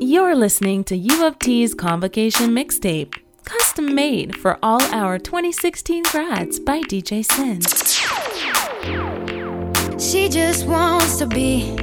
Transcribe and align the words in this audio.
You're 0.00 0.36
listening 0.36 0.84
to 0.84 0.96
U 0.96 1.26
of 1.26 1.40
T's 1.40 1.74
Convocation 1.74 2.50
Mixtape, 2.50 3.16
custom 3.44 3.96
made 3.96 4.36
for 4.36 4.56
all 4.62 4.80
our 4.94 5.18
2016 5.18 6.04
grads 6.04 6.60
by 6.60 6.82
DJ 6.82 7.24
Sin. 7.24 7.60
She 9.98 10.28
just 10.28 10.68
wants 10.68 11.18
to 11.18 11.26
be 11.26 11.74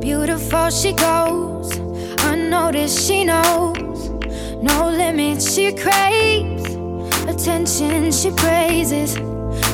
beautiful, 0.00 0.70
she 0.70 0.92
goes 0.92 1.76
unnoticed, 2.24 3.06
she 3.06 3.22
knows 3.22 3.78
no 4.60 4.90
limits, 4.90 5.54
she 5.54 5.72
craves 5.72 6.64
attention, 7.28 8.10
she 8.10 8.32
praises 8.32 9.14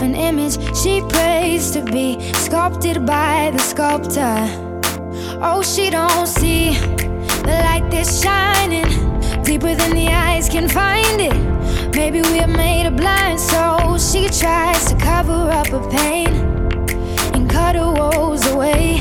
an 0.03 0.15
image 0.15 0.59
she 0.77 1.01
prays 1.09 1.71
to 1.71 1.83
be 1.83 2.21
sculpted 2.35 3.07
by 3.07 3.51
the 3.51 3.59
sculptor. 3.59 4.69
Oh, 5.45 5.63
she 5.63 5.89
don't 5.89 6.27
see 6.27 6.92
the 7.43 7.59
light 7.67 7.93
is 7.93 8.23
shining 8.23 8.89
deeper 9.43 9.75
than 9.75 9.91
the 9.95 10.09
eyes 10.09 10.49
can 10.49 10.69
find 10.69 11.21
it. 11.21 11.35
Maybe 11.95 12.23
we 12.23 12.39
are 12.39 12.47
made 12.47 12.87
of 12.87 12.97
blind 12.97 13.41
souls. 13.41 14.13
She 14.13 14.29
tries 14.29 14.85
to 14.91 14.97
cover 14.97 15.51
up 15.51 15.67
her 15.69 15.87
pain 15.91 16.29
and 17.35 17.51
cut 17.51 17.75
her 17.75 17.93
woes 17.93 18.47
away. 18.47 19.01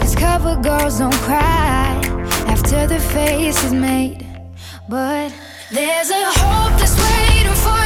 Cause 0.00 0.14
cover 0.16 0.56
girls 0.60 0.98
don't 0.98 1.14
cry 1.28 2.00
after 2.48 2.86
their 2.86 3.00
face 3.00 3.62
is 3.62 3.72
made. 3.72 4.26
But 4.88 5.32
there's 5.70 6.10
a 6.10 6.24
hope 6.24 6.78
that's 6.80 6.96
waiting 6.98 7.54
for. 7.62 7.81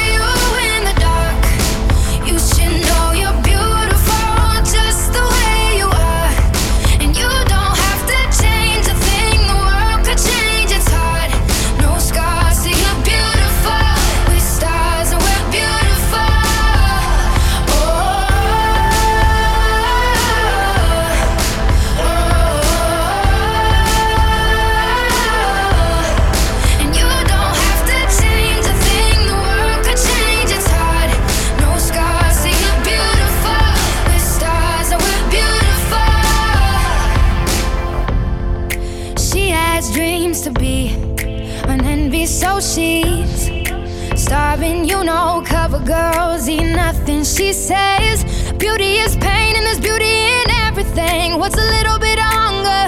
he 47.46 47.52
says 47.52 48.24
beauty 48.54 48.94
is 48.94 49.14
pain 49.18 49.54
and 49.54 49.64
there's 49.64 49.78
beauty 49.78 50.04
in 50.04 50.50
everything. 50.66 51.38
What's 51.38 51.56
a 51.56 51.68
little 51.76 51.96
bit 51.96 52.18
of 52.18 52.24
hunger? 52.24 52.84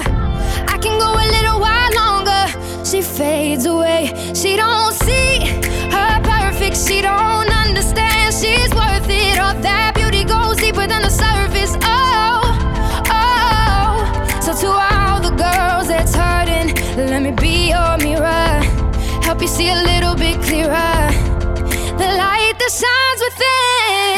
I 0.67 0.77
can 0.83 0.99
go 0.99 1.13
a 1.13 1.27
little 1.35 1.61
while 1.61 1.91
longer. 1.95 2.43
She 2.83 3.01
fades 3.01 3.65
away. 3.65 4.11
She 4.35 4.57
don't 4.57 4.78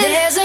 There's 0.01 0.38
a. 0.38 0.41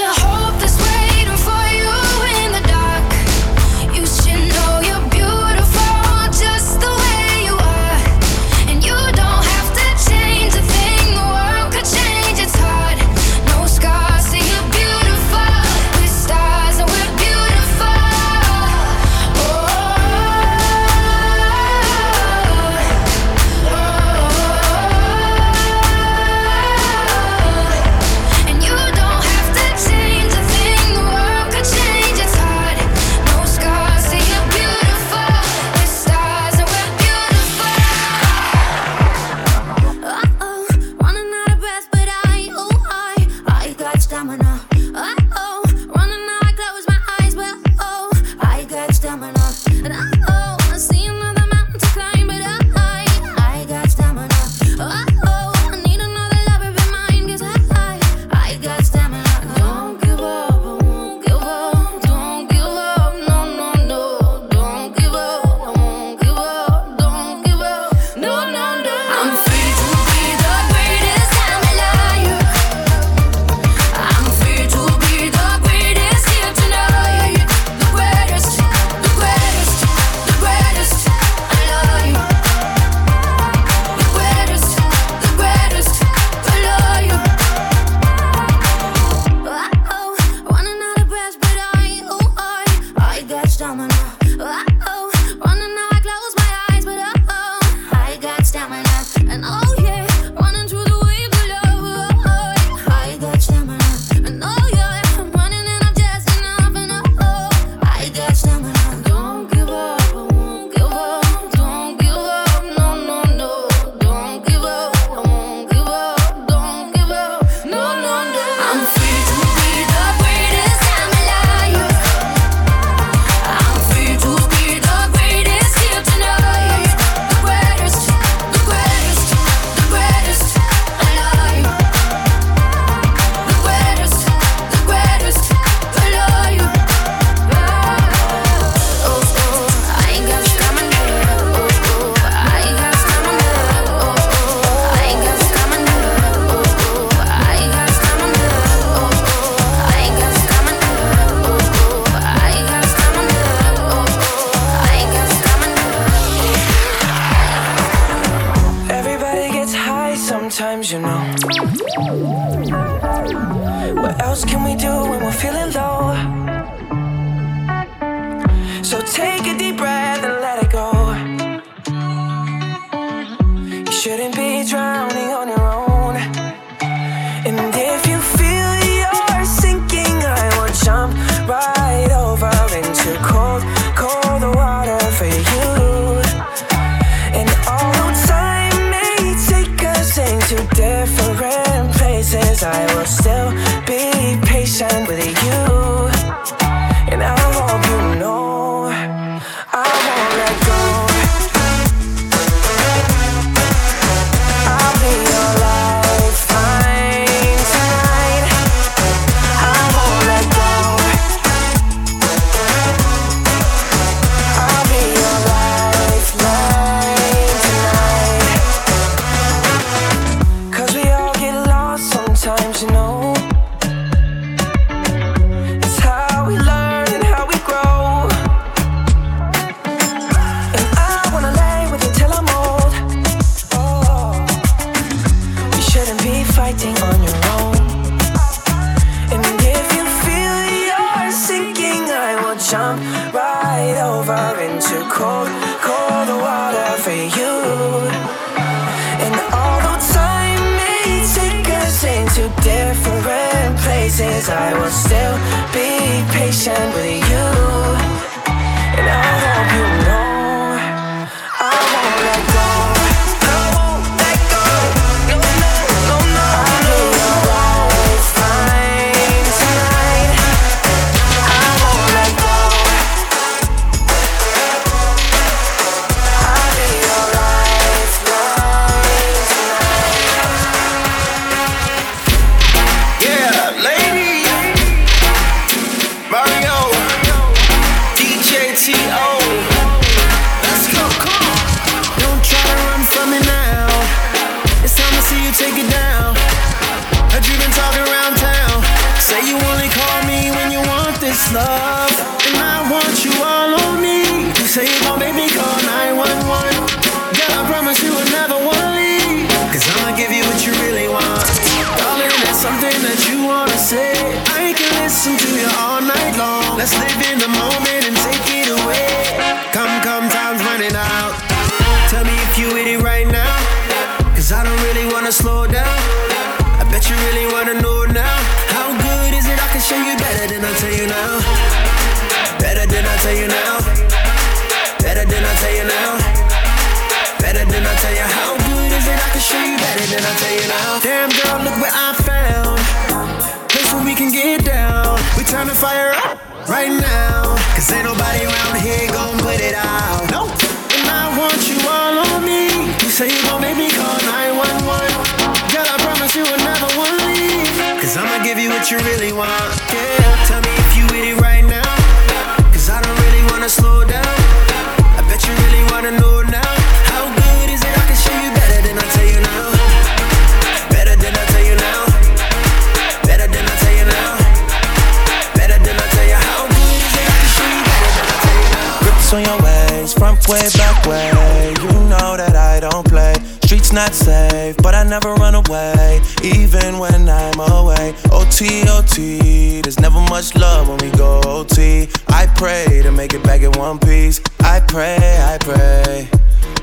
Streets 383.67 383.93
not 383.93 384.15
safe, 384.15 384.77
but 384.77 384.95
I 384.95 385.03
never 385.03 385.35
run 385.35 385.57
away, 385.57 386.21
even 386.45 387.01
when 387.01 387.29
I'm 387.29 387.59
away. 387.59 388.15
O 388.31 388.47
T 388.49 388.85
O 388.87 389.03
T. 389.03 389.81
There's 389.81 389.99
never 389.99 390.21
much 390.21 390.55
love 390.55 390.89
when 390.89 390.99
we 390.99 391.11
go 391.19 391.41
O 391.45 391.65
T. 391.65 392.09
I 392.29 392.37
I 392.47 392.55
pray 392.55 393.03
to 393.03 393.11
make 393.11 393.35
it 393.35 393.43
back 393.43 393.63
in 393.63 393.73
one 393.73 393.99
piece. 393.99 394.41
I 394.61 394.79
pray, 394.79 395.17
I 395.19 395.59
pray. 395.59 396.29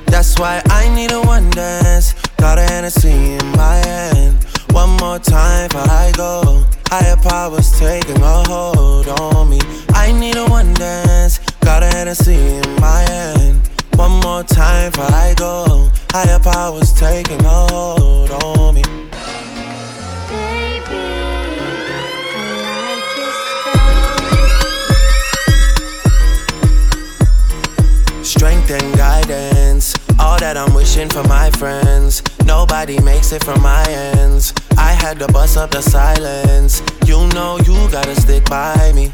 That's 0.08 0.38
why 0.38 0.62
I 0.66 0.94
need 0.94 1.12
a 1.14 1.22
one 1.22 1.50
dance. 1.52 2.14
Got 2.38 2.58
a 2.60 2.64
Hennessy 2.64 3.36
in 3.36 3.48
my 3.52 3.76
hand. 3.88 4.44
One 4.72 4.90
more 4.98 5.20
time 5.20 5.70
before 5.70 5.90
I 5.90 6.12
go. 6.18 6.66
Higher 6.88 7.16
powers 7.16 7.80
taking 7.80 8.22
a 8.22 8.44
hold 8.50 9.08
on 9.08 9.50
me. 9.50 9.62
I 9.94 10.12
need 10.12 10.36
a 10.36 10.46
one 10.48 10.74
dance. 10.74 11.40
Got 11.62 11.84
a 11.84 11.86
Hennessy 11.86 12.36
in 12.36 12.76
my 12.82 13.02
hand. 13.02 13.73
One 13.96 14.20
more 14.22 14.44
time 14.44 14.92
before 14.92 15.06
I 15.06 15.34
go. 15.36 15.90
Higher 16.12 16.40
powers 16.40 16.94
taking 16.94 17.44
hold 17.44 18.32
on 18.32 18.76
me. 18.76 18.84
strength 28.44 28.72
and 28.72 28.98
guidance. 28.98 29.94
All 30.20 30.38
that 30.40 30.58
I'm 30.58 30.74
wishing 30.74 31.10
for 31.10 31.24
my 31.24 31.50
friends. 31.52 32.22
Nobody 32.46 33.00
makes 33.02 33.32
it 33.32 33.44
from 33.44 33.62
my 33.62 33.86
ends. 33.88 34.54
I 34.78 34.92
had 34.92 35.20
to 35.20 35.28
bust 35.28 35.56
up 35.56 35.72
the 35.72 35.82
silence. 35.82 36.82
You 37.06 37.28
know 37.30 37.58
you 37.60 37.76
gotta 37.90 38.16
stick 38.20 38.44
by 38.50 38.92
me. 38.94 39.14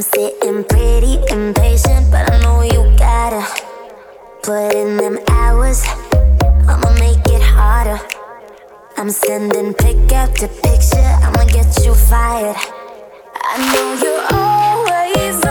I'm 0.00 0.04
sitting 0.04 0.64
pretty 0.64 1.18
impatient, 1.30 2.10
but 2.10 2.32
I 2.32 2.40
know 2.40 2.62
you 2.62 2.96
gotta 2.96 3.44
put 4.42 4.74
in 4.74 4.96
them 4.96 5.18
hours. 5.28 5.82
I'ma 6.66 6.90
make 6.98 7.20
it 7.28 7.42
harder. 7.42 8.00
I'm 8.96 9.10
sending 9.10 9.74
pick 9.74 10.10
up 10.14 10.32
to 10.36 10.48
picture, 10.48 11.10
I'ma 11.22 11.44
get 11.44 11.84
you 11.84 11.92
fired. 11.94 12.56
I 13.44 13.58
know 13.74 13.92
you're 14.02 14.24
always. 14.40 15.49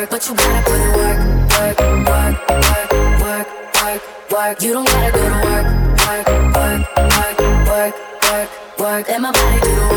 work, 0.00 0.10
but 0.10 0.28
you 0.28 0.34
gotta 0.34 0.62
put 0.64 0.80
in 0.80 0.92
work, 0.92 1.18
work, 1.54 1.78
work, 2.08 2.48
work, 2.48 2.92
work, 3.20 3.48
work, 3.82 4.30
work. 4.32 4.62
You 4.62 4.72
don't 4.72 4.86
gotta 4.86 5.12
go 5.12 5.22
to 5.22 5.38
work, 5.46 5.66
work, 6.04 6.26
work, 6.54 6.82
work, 6.98 7.38
work, 7.68 7.94
work, 8.22 8.78
work. 8.78 9.08
Let 9.08 9.20
my 9.20 9.32
body 9.32 9.60
do 9.60 9.74
the 9.74 9.80
work. 9.80 9.93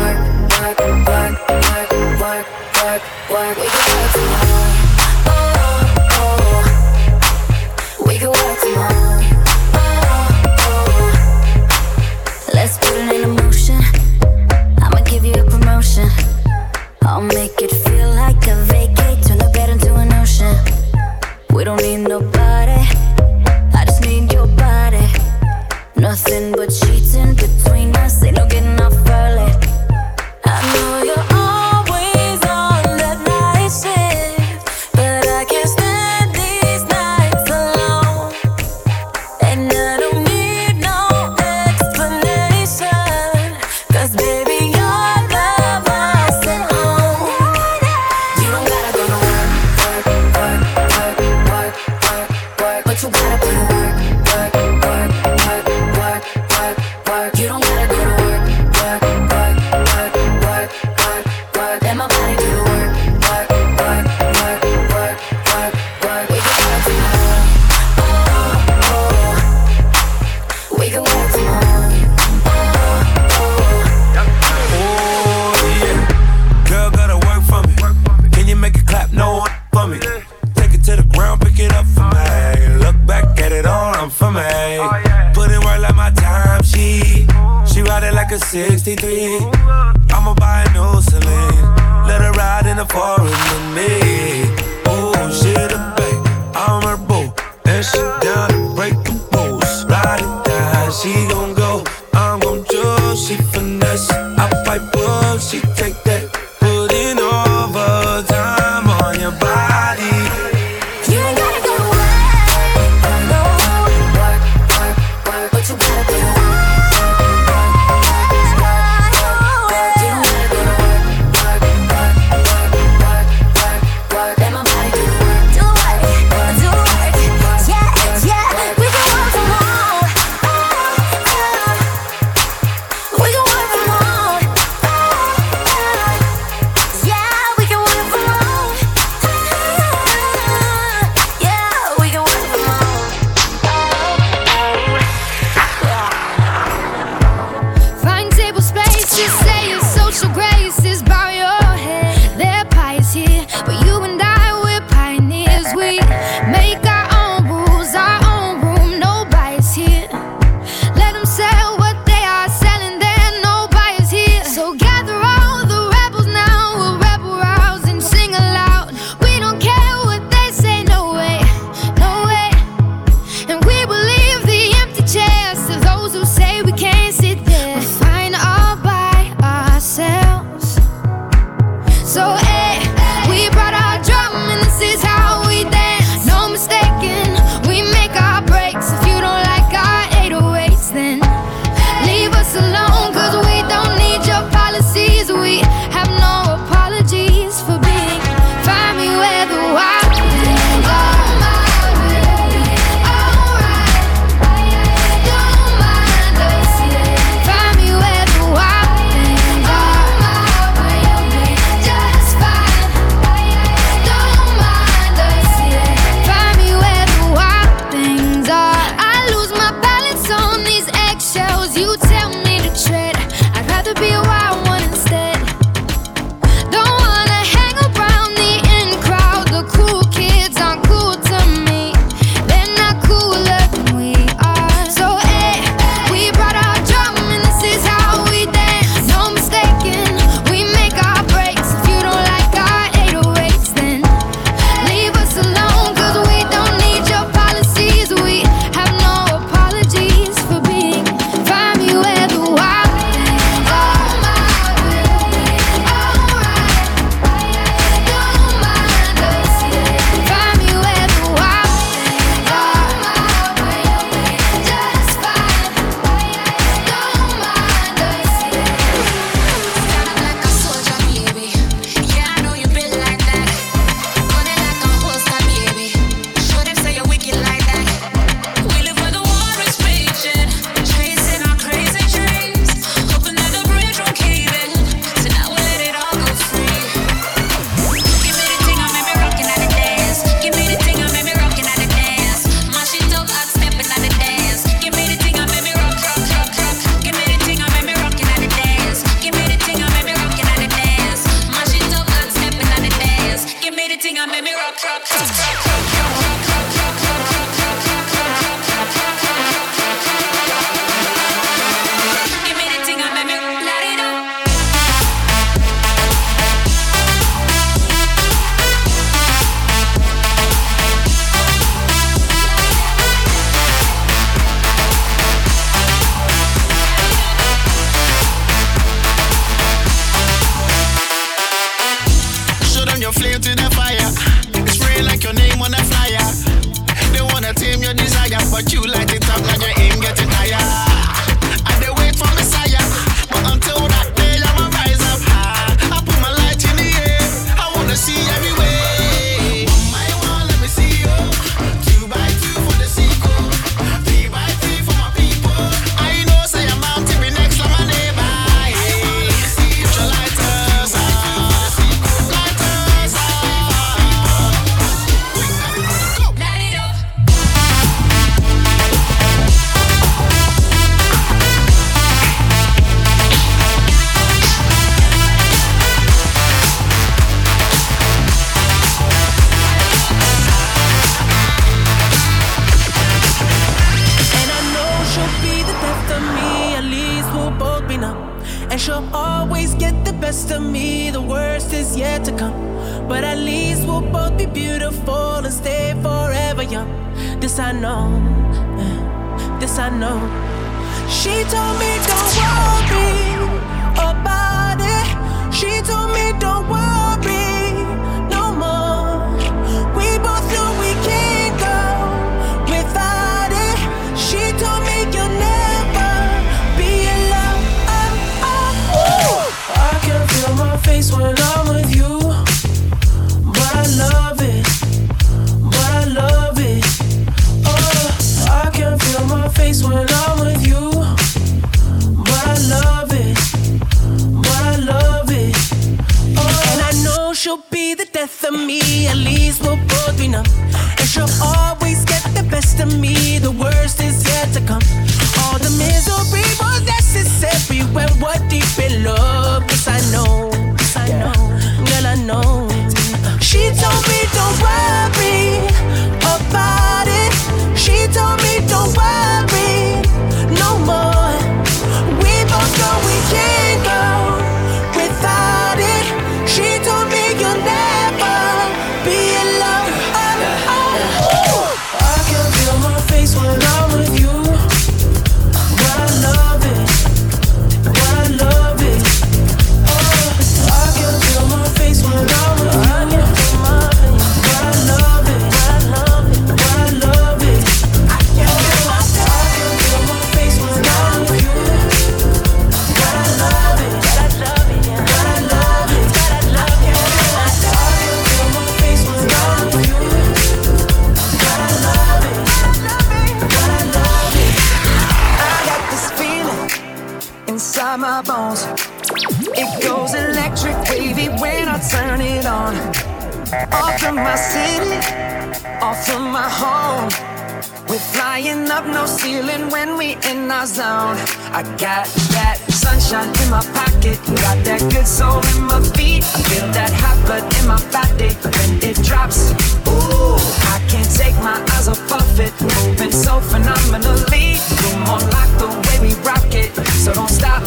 flying 518.38 518.70
up 518.70 518.86
no 518.86 519.06
ceiling 519.06 519.70
when 519.70 519.96
we 519.96 520.16
in 520.30 520.50
our 520.50 520.66
zone. 520.66 521.16
I 521.52 521.62
got 521.78 522.06
that 522.34 522.58
sunshine 522.68 523.28
in 523.42 523.50
my 523.50 523.62
pocket, 523.74 524.18
got 524.42 524.58
that 524.64 524.80
good 524.92 525.06
soul 525.06 525.40
in 525.54 525.62
my 525.66 525.80
feet. 525.96 526.22
I 526.22 526.42
feel 526.48 526.66
that 526.72 526.92
hot 526.92 527.18
blood 527.26 527.44
in 527.58 527.66
my 527.66 527.80
body 527.90 528.30
when 528.54 528.70
it 528.82 528.96
drops. 529.04 529.50
Ooh, 529.88 530.38
I 530.74 530.78
can't 530.88 531.10
take 531.14 531.36
my 531.42 531.58
eyes 531.74 531.88
off 531.88 532.12
of 532.12 532.40
it, 532.40 532.54
moving 532.60 533.12
so 533.12 533.40
phenomenally. 533.40 534.58
Come 534.80 535.02
on, 535.14 535.22
like 535.34 535.52
the 535.58 535.68
way 535.84 536.08
we 536.08 536.14
rock 536.22 536.52
it, 536.54 536.70
so 537.02 537.12
don't 537.12 537.30
stop. 537.30 537.62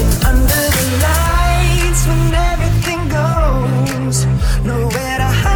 And 0.00 0.12
under 0.24 0.62
the 0.76 0.84
lights 1.04 2.06
when 2.08 2.34
everything 2.52 3.02
goes 3.08 4.24
nowhere 4.64 5.18
to 5.18 5.30
hide. 5.42 5.55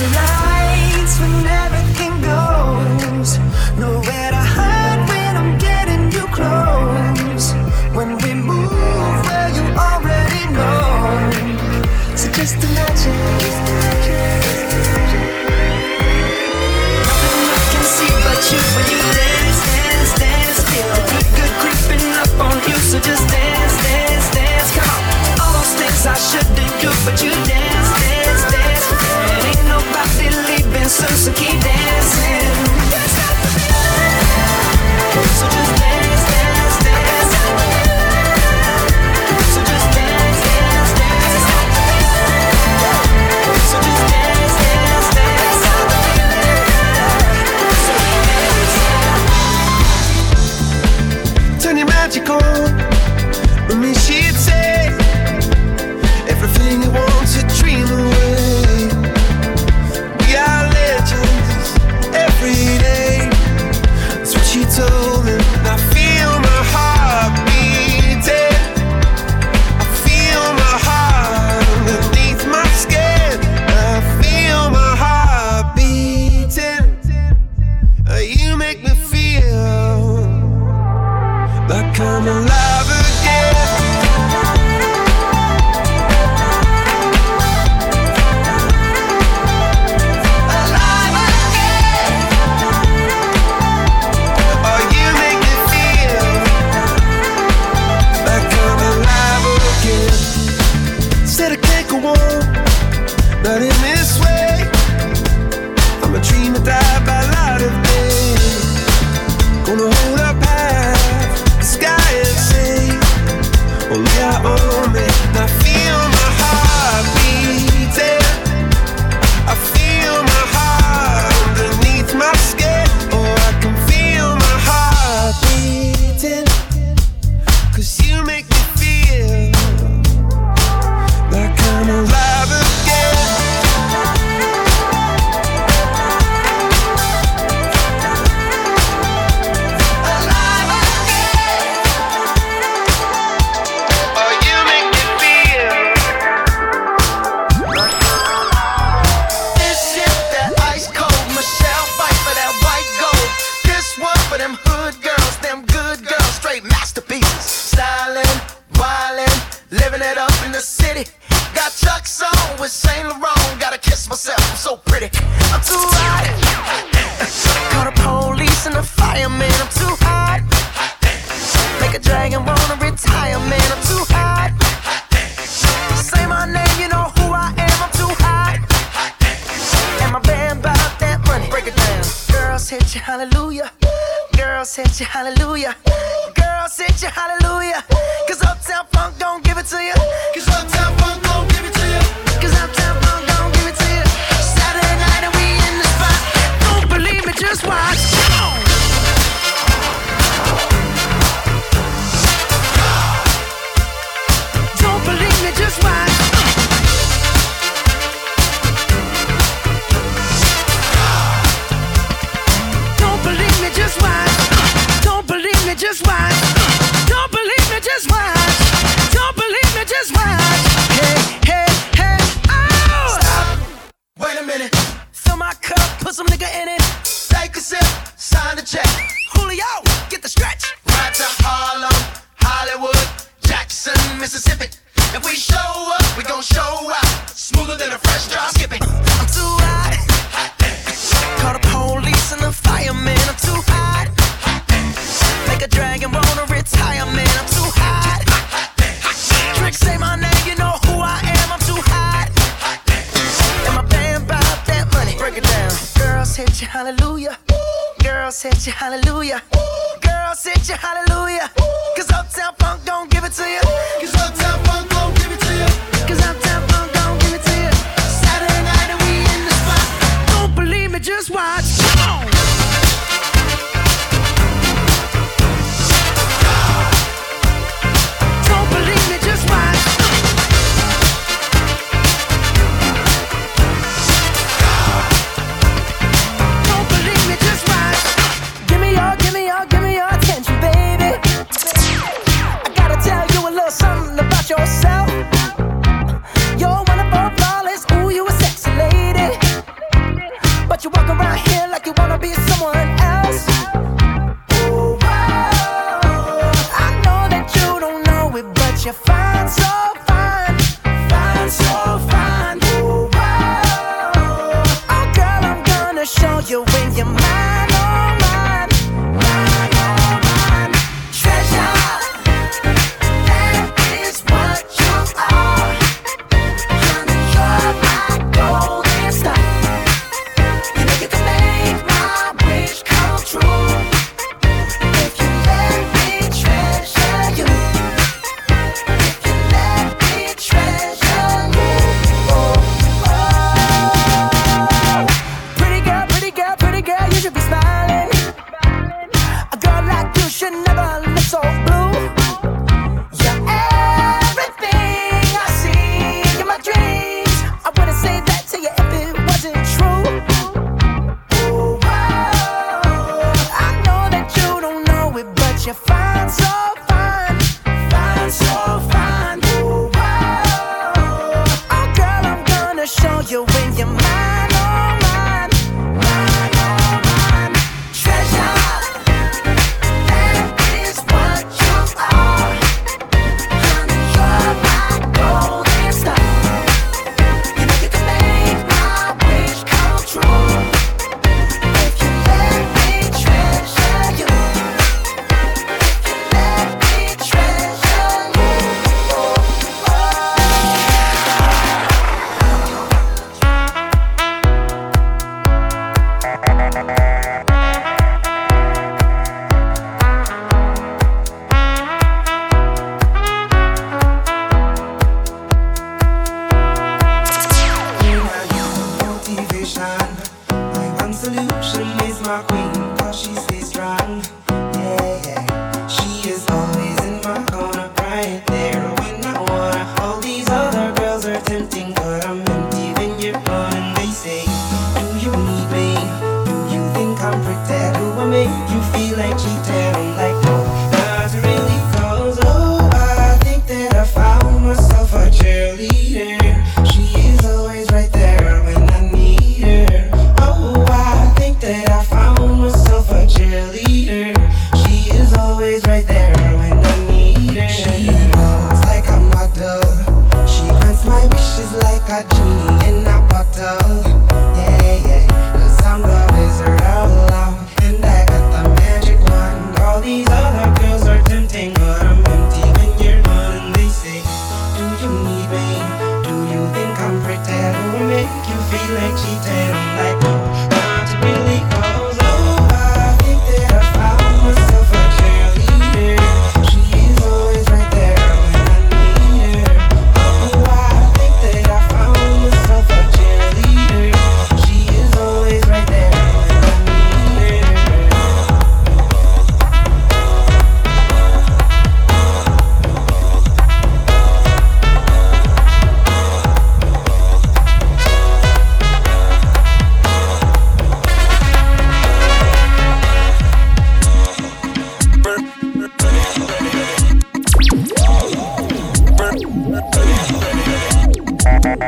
the 0.00 0.08
lights 0.08 1.20
whenever. 1.20 1.93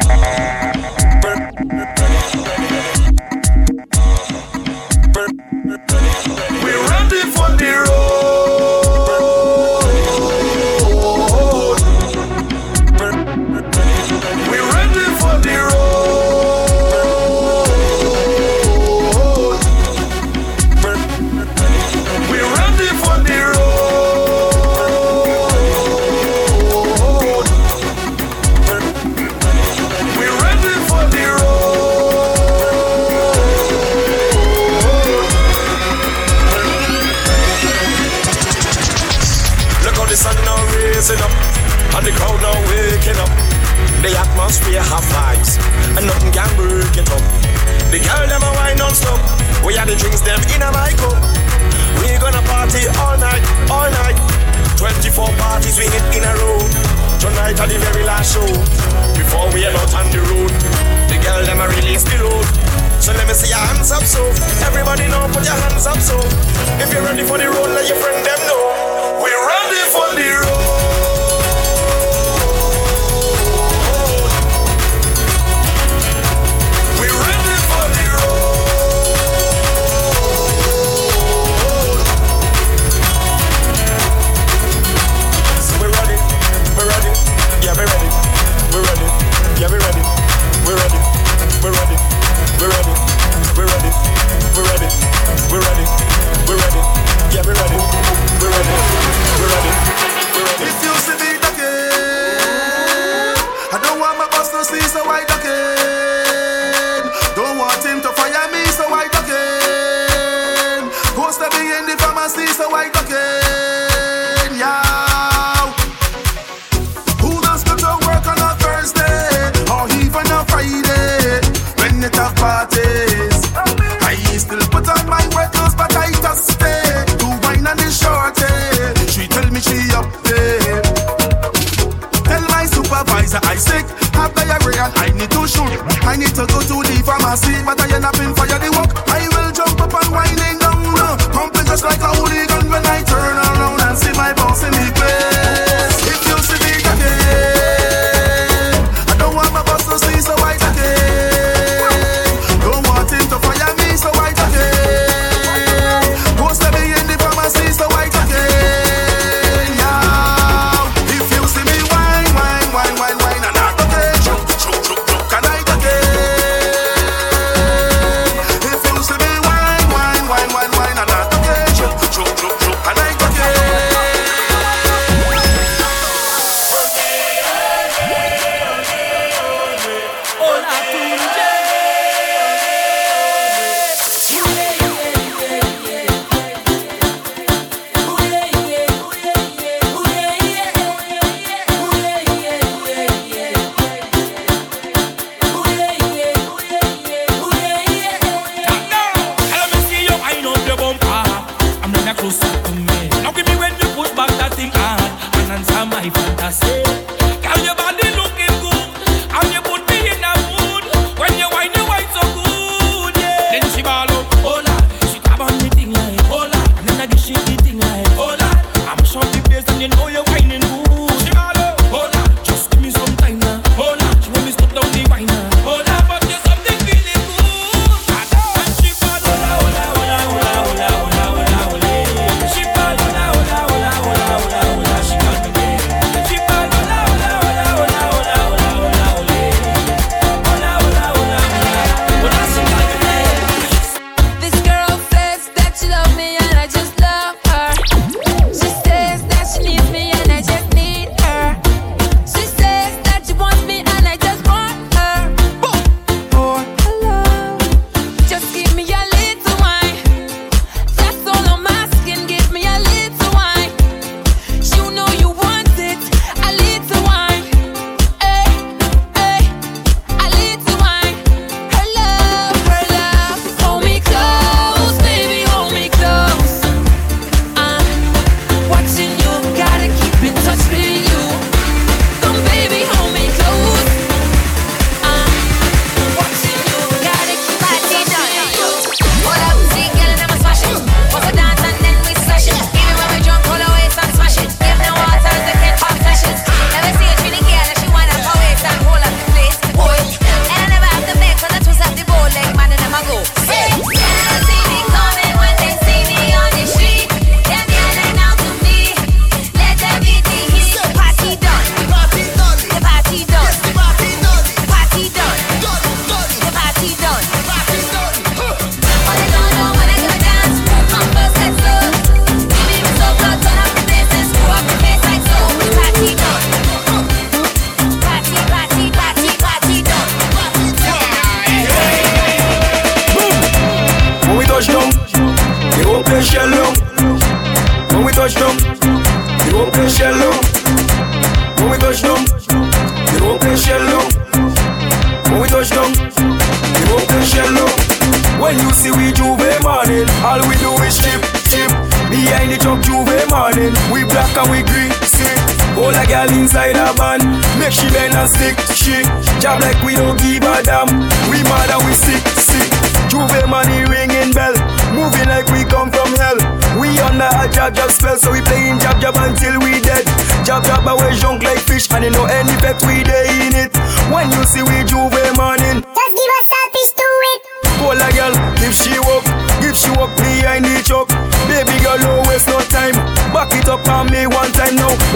Bye. 0.04 0.25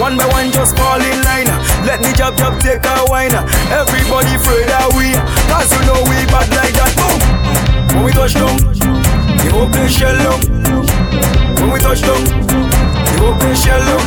One 0.01 0.17
by 0.17 0.25
one, 0.33 0.49
just 0.49 0.75
fall 0.75 0.97
in 0.97 1.21
line. 1.21 1.45
Uh. 1.45 1.85
Let 1.85 2.01
the 2.01 2.09
job 2.17 2.33
job 2.35 2.59
take 2.59 2.81
a 2.81 3.05
whine. 3.05 3.37
Uh. 3.37 3.45
Everybody 3.69 4.33
afraid 4.33 4.65
that 4.65 4.89
we, 4.97 5.13
uh. 5.13 5.21
cause 5.45 5.69
you 5.69 5.81
know 5.85 6.01
we 6.09 6.17
bad 6.25 6.49
like 6.57 6.73
that. 6.73 6.89
Boom! 6.97 7.21
When 7.93 8.09
we 8.09 8.11
touch 8.11 8.33
down, 8.33 8.57
the 8.65 9.47
open 9.53 9.69
place 9.69 9.93
shell 9.93 10.17
down. 10.17 10.41
When 11.61 11.69
we 11.69 11.77
touch 11.77 12.01
down, 12.01 12.17
the 12.17 13.15
open 13.21 13.45
place 13.45 13.61
shell 13.61 13.77
down. 13.77 14.01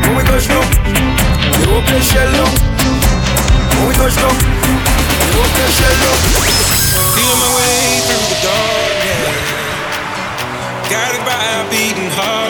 When 0.00 0.16
we 0.16 0.24
touch 0.24 0.48
down, 0.48 0.64
the 0.64 1.64
open 1.76 1.84
place 1.84 2.08
shell 2.08 2.32
down. 2.32 2.48
When 3.76 3.84
we 3.84 3.92
touch 4.00 4.16
down, 4.16 4.32
the 4.32 5.28
open 5.44 5.52
place 5.60 5.76
shell 5.76 5.96
down. 6.00 6.16
Feel 7.20 7.36
my 7.36 7.50
way 7.52 8.00
through 8.08 8.26
the 8.32 8.38
dark, 8.48 8.96
yeah. 9.04 9.28
Guided 10.88 11.20
by 11.28 11.36
a 11.36 11.68
beating 11.68 12.08
heart 12.16 12.49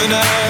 listener 0.00 0.49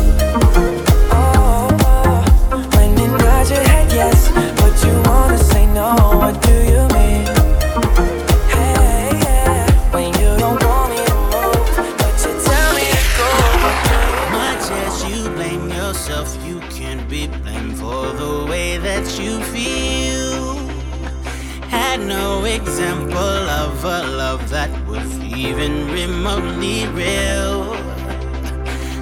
Remotely 26.07 26.87
real. 26.87 27.73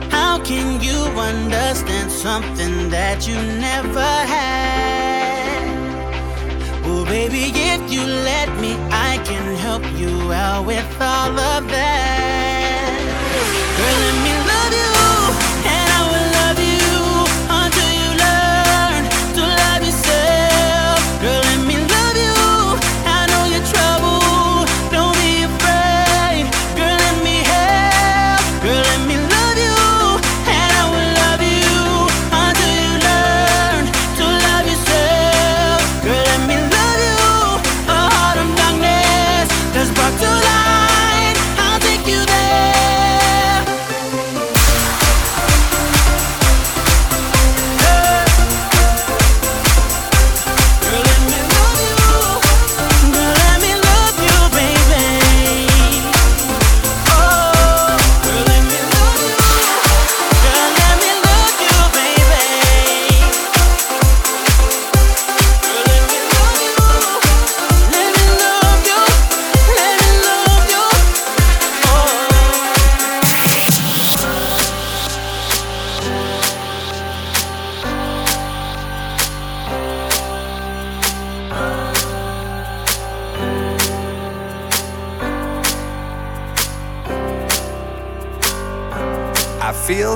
How 0.10 0.40
can 0.44 0.82
you 0.82 1.00
understand 1.30 2.12
something 2.12 2.90
that 2.90 3.28
you 3.28 3.36
never 3.36 4.12
had? 4.34 5.70
Oh, 6.86 7.06
baby, 7.06 7.52
if 7.54 7.92
you 7.92 8.04
let 8.04 8.50
me, 8.60 8.74
I 8.92 9.22
can 9.24 9.56
help 9.56 9.84
you 10.02 10.34
out 10.34 10.66
with 10.66 10.92
all 11.02 11.40
of 11.54 11.68
that. 11.70 13.00
Girl, 13.78 14.29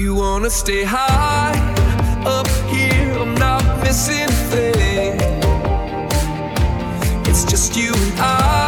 you 0.00 0.14
wanna 0.14 0.48
stay 0.48 0.82
high 0.82 1.52
up 2.24 2.48
here, 2.72 3.12
I'm 3.18 3.34
not 3.34 3.62
missing 3.82 4.28
a 4.28 4.40
thing. 4.50 5.20
It's 7.26 7.44
just 7.44 7.76
you 7.76 7.92
and 7.92 8.18
I. 8.18 8.59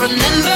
remember 0.00 0.49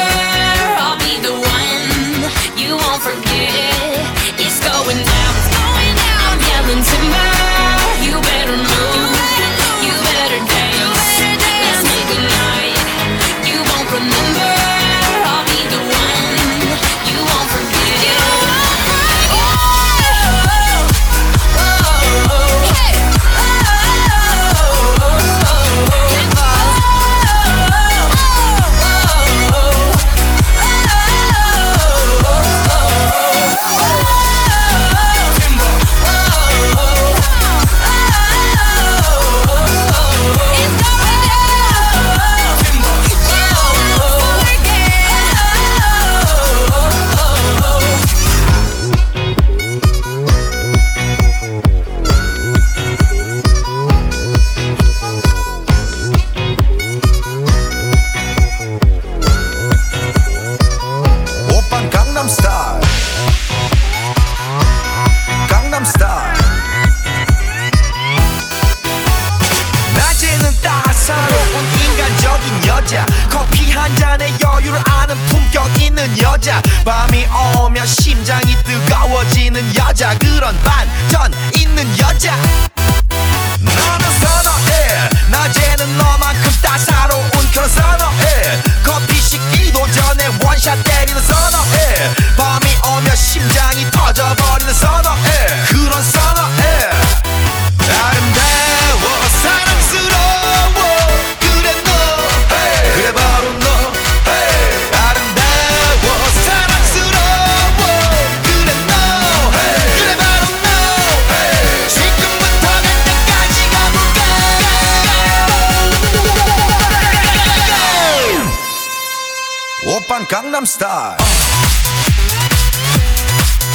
Oppan 119.86 120.24
Gangnam 120.28 120.64
Style. 120.64 121.16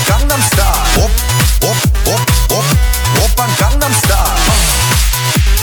Gangnam 0.05 0.41
Style. 0.41 1.03
Op, 1.03 1.11
op, 1.59 1.77
op, 2.07 2.21
op. 2.57 2.65
Gangnam 3.57 3.93
Style. 3.93 5.58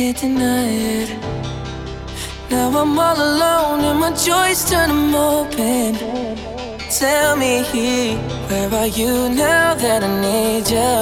can't 0.00 0.16
deny 0.16 0.68
it. 1.02 1.10
Now 2.50 2.68
I'm 2.80 2.98
all 2.98 3.18
alone 3.30 3.80
and 3.84 3.98
my 4.00 4.12
joys 4.12 4.64
turn 4.70 4.88
them 4.88 5.14
open. 5.14 5.94
Tell 6.88 7.36
me, 7.36 7.60
where 8.48 8.72
are 8.80 8.86
you 8.86 9.28
now 9.28 9.74
that 9.74 10.02
I 10.02 10.10
need 10.26 10.66
you? 10.76 10.96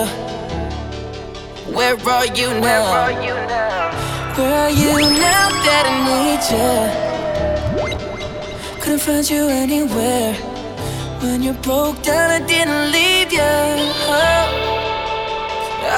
Where 1.77 1.97
are 2.17 2.27
you 2.39 2.49
now? 2.59 2.63
Where 2.65 2.83
are 3.05 3.13
you 3.27 3.37
now, 3.55 4.37
where 4.37 4.55
are 4.65 4.75
you 4.83 4.93
now 5.27 5.47
that 5.67 5.85
I 5.93 5.95
need 6.11 6.43
you? 6.57 6.73
Couldn't 8.83 9.03
find 9.07 9.31
you 9.31 9.43
anywhere. 9.65 10.35
When 11.23 11.41
you 11.45 11.53
broke 11.53 12.03
down, 12.03 12.31
I 12.31 12.41
didn't 12.45 12.91
leave 12.91 13.31
you. 13.33 13.55
Oh. 14.11 14.58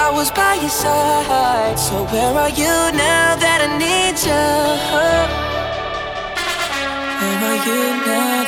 I 0.03 0.09
was 0.11 0.31
by 0.31 0.55
your 0.55 0.71
side. 0.71 1.79
So 1.79 2.05
where 2.13 2.35
are 2.43 2.49
you 2.49 2.75
now 2.97 3.37
that 3.37 3.61
I 3.67 3.71
need 3.85 4.17
you? 4.29 4.45
Where 7.21 7.45
are 7.51 7.61
you 7.67 7.81
now? 8.07 8.40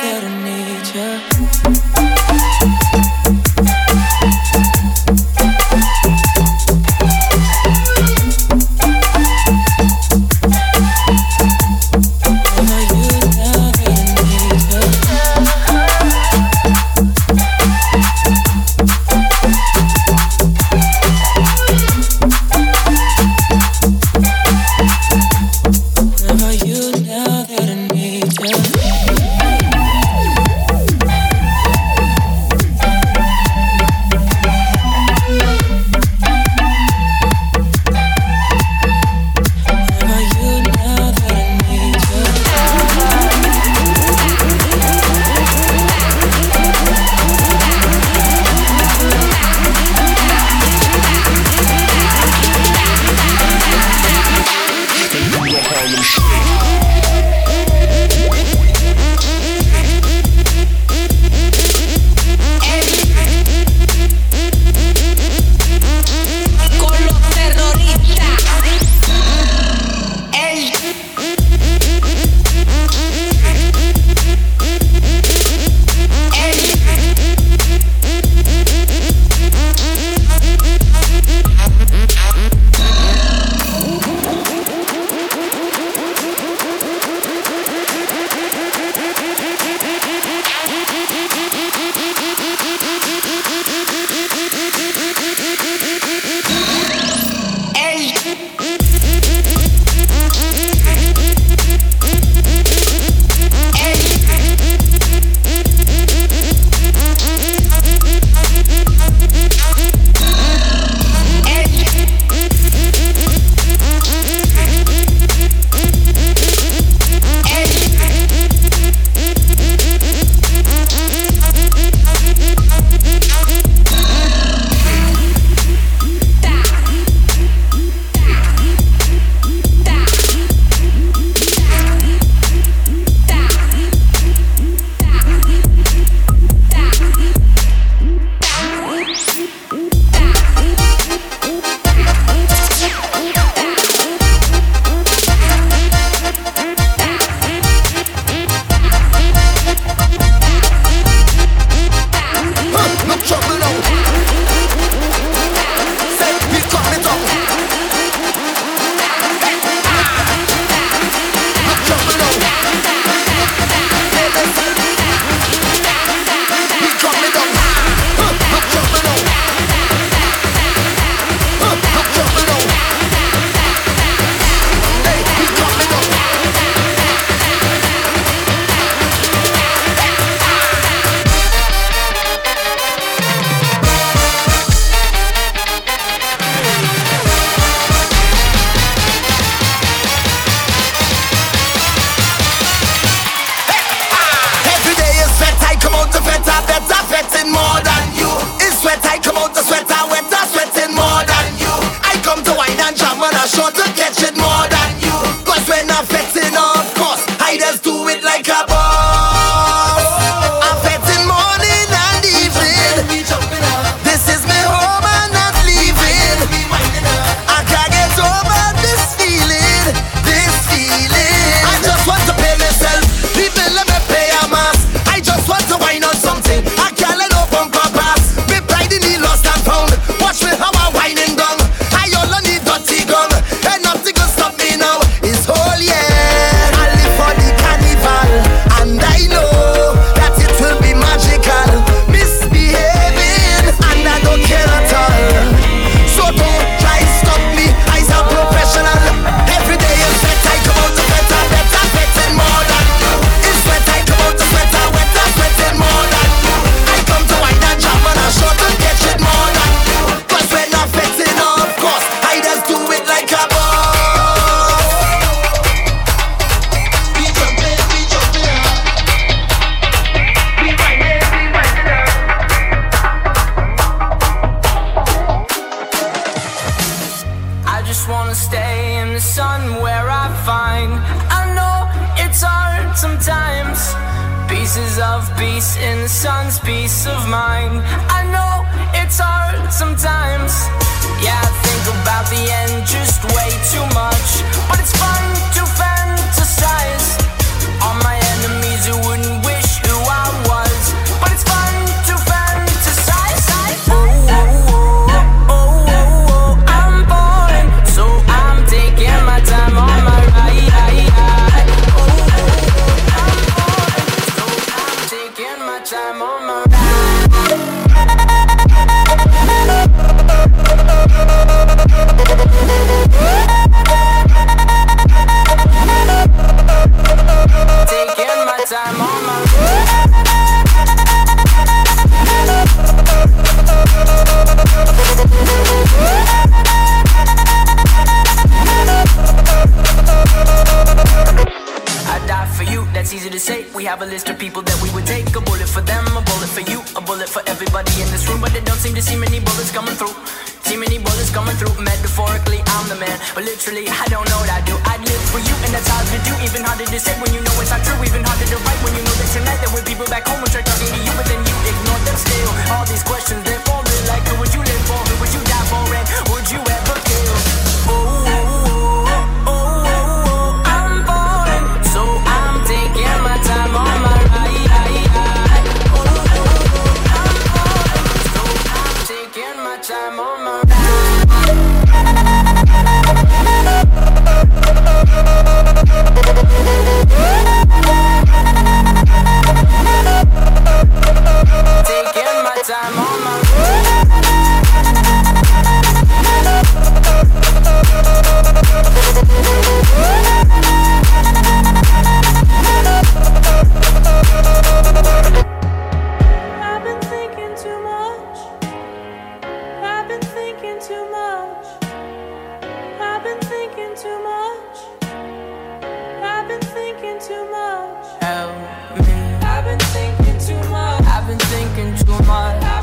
on 422.13 422.27
my 422.27 422.82